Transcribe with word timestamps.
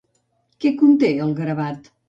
Què 0.65 0.71
conté 0.81 1.13
el 1.27 1.39
gravat? 1.43 1.97